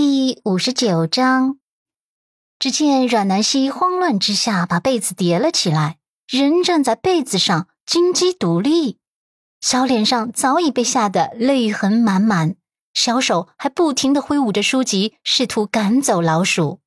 [0.00, 1.58] 第五十九章，
[2.60, 8.98] 只见阮南希慌乱之下把被子叠了起来，人站在被子上，金鸡独立，
[9.60, 12.54] 小脸上早已被吓得泪痕满满，
[12.94, 16.78] 小手还不停的挥舞着书籍，试图赶走老鼠。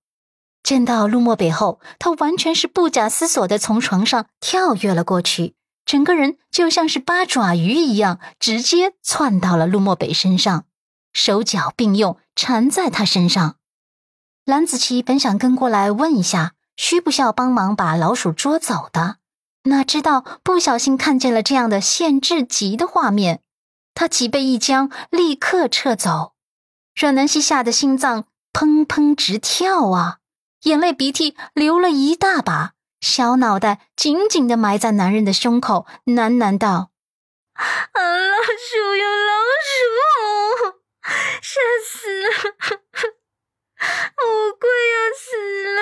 [0.64, 5.56] 见到陆漠北后，他完全是不假思索的从床上跳跃了过去，
[5.86, 10.64] 整个人就像是八爪鱼一样，直接窜到了陆漠北身上。
[11.14, 13.58] 手脚并用缠在他身上，
[14.46, 19.18] 蓝子琪本想跟过来问一下，需不需要帮忙把老鼠捉走的，
[19.64, 23.44] 哪知道不小心看见了这样的限制级的画面，
[23.94, 26.34] 他脊背一僵，立刻撤走。
[26.96, 30.20] 阮南希吓得心脏砰砰直跳啊，
[30.64, 36.92] 眼泪鼻涕流了一大把，小脑袋紧紧的埋在男人的胸口，喃喃道
[37.56, 38.02] ：“老
[38.44, 39.34] 鼠有老
[39.68, 40.82] 鼠。”
[41.42, 42.30] 吓死了！
[43.82, 45.26] 我快要死
[45.74, 45.80] 了！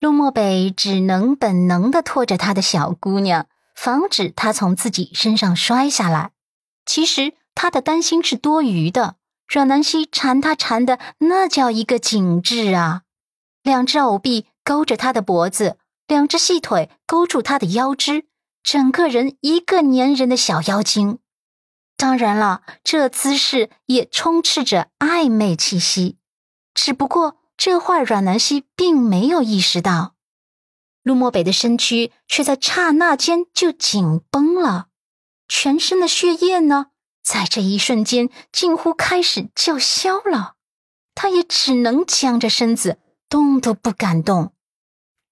[0.00, 6.30] 陆漠北只能本能的拖着他的小姑娘，防止她从自己身上摔下来。
[6.86, 9.16] 其实他的担心是多余的。
[9.46, 13.02] 阮南希缠他缠的那叫一个紧致啊！
[13.62, 18.24] 两只藕臂勾着他的脖子，两只细腿勾住他的腰肢，
[18.62, 21.18] 整个人一个粘人的小妖精。
[21.98, 26.16] 当然了，这姿势也充斥着暧昧气息。
[26.72, 30.13] 只不过这会儿，阮南希并没有意识到，
[31.04, 34.88] 陆漠北的身躯却在刹那间就紧绷了，
[35.46, 36.86] 全身的血液呢，
[37.22, 40.54] 在这一瞬间近乎开始叫嚣了。
[41.14, 44.52] 他也只能僵着身子，动都不敢动。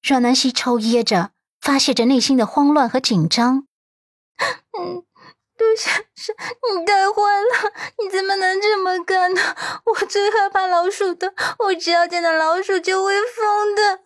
[0.03, 3.67] 阮南希抽噎着，发泄着内心的慌乱和紧张。
[4.79, 5.05] 嗯。
[5.63, 6.35] 陆先生，
[6.75, 7.73] 你太坏了！
[8.03, 9.41] 你怎么能这么干呢？
[9.87, 14.01] 我最害怕老鼠的，我只要见到老鼠就会疯的。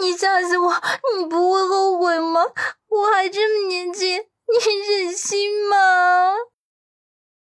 [0.00, 0.82] 你吓死我，
[1.16, 2.42] 你不会后悔吗？
[2.88, 5.76] 我还这么年轻，你忍心吗？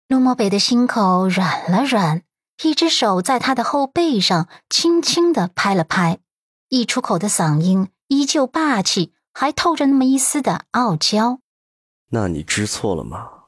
[0.09, 2.23] 陆漠北的心口软了软，
[2.63, 6.19] 一只手在他的后背上轻轻的拍了拍，
[6.69, 11.39] 一出口的嗓音依旧霸气，还透着那么一丝的傲娇。
[12.11, 13.45] 那你知错了吗？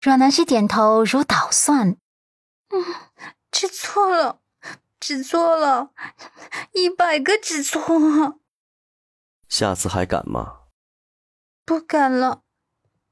[0.00, 1.98] 阮南希点头如捣蒜。
[2.70, 2.84] 嗯，
[3.50, 4.40] 知错了，
[4.98, 5.90] 知错了，
[6.72, 8.40] 一百个知错。
[9.48, 10.60] 下次还敢吗？
[11.66, 12.42] 不敢了，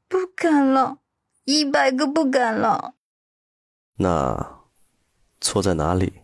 [0.09, 0.99] 不敢了，
[1.45, 2.95] 一百个不敢了。
[3.97, 4.65] 那
[5.41, 6.23] 错在哪里？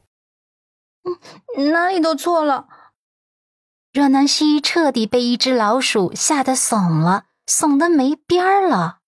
[1.02, 2.68] 嗯，哪里都错了。
[3.92, 7.26] 阮南希彻底被一只老鼠吓得怂了。
[7.46, 9.00] 怂的没边儿了，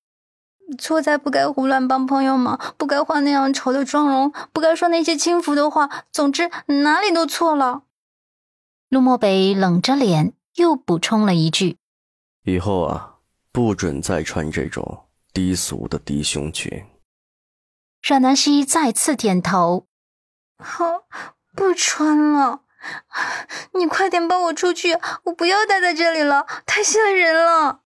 [0.78, 6.04] 错在不该胡乱帮朋友忙，不该化那样丑的妆容，不该说那些轻浮的话。
[6.12, 7.82] 总之哪里都错了。
[8.88, 11.78] 陆漠北冷着脸，又补充了一句
[12.44, 13.16] ：“以后啊，
[13.52, 16.84] 不准再穿这种低俗的低胸裙。”
[18.06, 19.86] 阮南希再次点头
[20.62, 21.04] ：“好，
[21.54, 22.60] 不穿了。
[23.72, 27.80] 你快点帮我出去，我不要待在这里了，太吓人了。”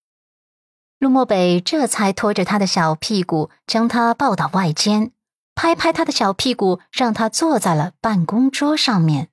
[1.01, 5.13] 陆漠北这才拖着他的小屁股，将他抱到外间，
[5.55, 9.31] 拍拍他的小屁股，让他坐在了办公桌上面。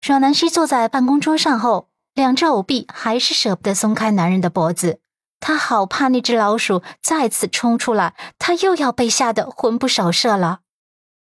[0.00, 5.00] 阮南希坐在办公桌上后，两只藕臂还是舍不得松开男人的脖子，
[5.38, 10.60] 他好怕那只老鼠再次冲出来，他又要被吓得魂不守舍了。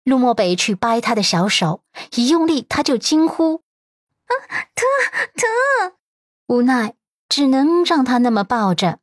[0.04, 1.84] 陆漠北去掰他的小手，
[2.16, 3.62] 一用力，他就惊呼
[4.26, 4.34] ：“啊，
[4.74, 4.88] 疼
[5.36, 5.94] 疼！”
[6.50, 6.96] 无奈，
[7.30, 8.98] 只能让他那么抱着。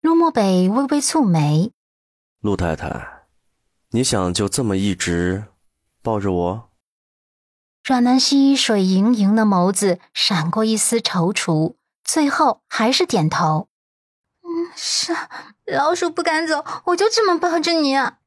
[0.00, 1.72] 陆漠北微微蹙眉
[2.40, 3.26] ：“陆太太，
[3.90, 5.44] 你想就这么一直
[6.02, 6.70] 抱着我？”
[7.84, 13.68] 阮南希水盈盈的眸子闪过一丝踌躇，最后还是点头
[14.42, 15.14] ：“嗯，是。
[15.66, 18.18] 老鼠不敢走，我就这么抱着你。”啊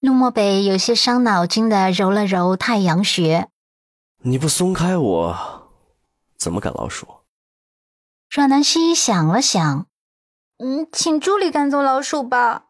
[0.00, 3.50] 陆漠北有些伤脑筋的揉了揉太阳穴
[4.24, 5.68] ：“你不松开我，
[6.38, 7.06] 怎么赶老鼠？”
[8.32, 9.86] 阮南希想了想。
[10.62, 12.66] 嗯，请助理赶走老鼠吧。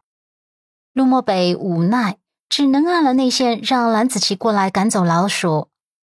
[0.93, 5.67] 陆漠北无奈，只能按了内线，让蓝子琪过来赶走老鼠。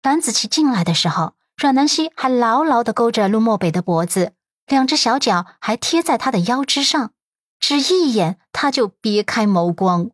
[0.01, 4.35] 蓝子琪进来的时候，阮南希还牢牢的勾着陆漠北的脖子，
[4.69, 7.13] 两只小脚还贴在他的腰肢上，
[7.59, 10.11] 只一眼他就别开眸光。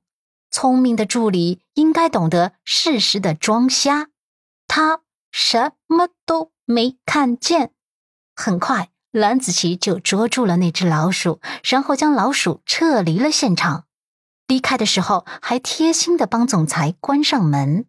[0.50, 4.08] 聪明的助理应该懂得适时的装瞎，
[4.66, 7.72] 他什么都没看见。
[8.34, 8.88] 很快。
[9.12, 13.84] 蓝子琪就捉住了那只老鼠，然后将老鼠撤离了现场。
[14.46, 17.86] 离开的时候还贴心的帮总裁关上门。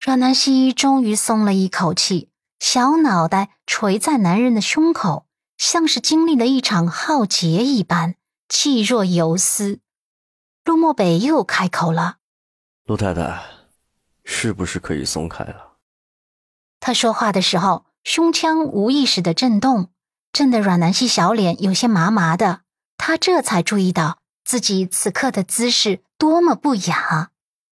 [0.00, 5.26] 阮南希终于松了一口气，小脑袋垂在男人的胸口，
[5.58, 8.14] 像是经历了一场浩劫一般，
[8.48, 9.80] 气若游丝。
[10.64, 12.16] 陆漠北又开口了
[12.84, 13.42] ：“陆太太，
[14.24, 15.76] 是不是可以松开了？”
[16.80, 19.90] 他说话的时候，胸腔无意识的震动，
[20.32, 22.60] 震得阮南希小脸有些麻麻的。
[22.96, 27.30] 他这才注意到自己此刻的姿势多么不雅。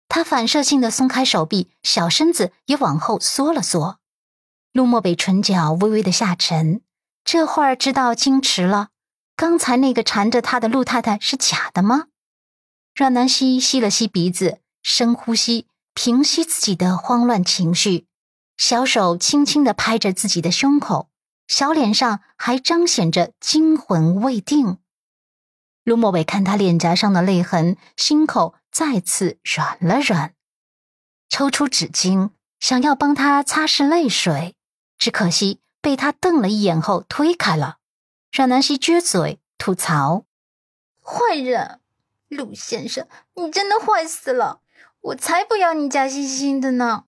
[0.09, 3.99] 他反射性的松开手臂，小身子也往后缩了缩。
[4.73, 6.81] 陆漠北唇角微微的下沉，
[7.23, 8.89] 这会儿知道矜持了。
[9.35, 12.05] 刚才那个缠着他的陆太太是假的吗？
[12.95, 18.07] 阮南希吸了吸鼻子，深呼吸，平息自己的慌乱情绪，
[18.57, 21.09] 小手轻轻的拍着自己的胸口，
[21.51, 24.77] 小脸上还彰显着惊魂未定。
[25.83, 30.33] 陆墨伟看他脸颊上的泪痕，心口再次软了软，
[31.27, 32.29] 抽出纸巾
[32.61, 34.55] 想要帮他擦拭泪水，
[34.97, 37.79] 只可惜被他瞪了一眼后推开了。
[38.31, 40.23] 阮南希撅嘴吐槽
[41.03, 41.81] ：“坏人，
[42.29, 44.61] 陆先生，你真的坏死了！
[45.01, 47.03] 我才不要你假惺惺的呢！”